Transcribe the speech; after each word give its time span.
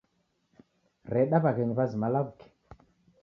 Reda 1.13 1.37
w'aghenyi 1.43 1.73
w'azima 1.77 2.07
law'uke. 2.13 2.47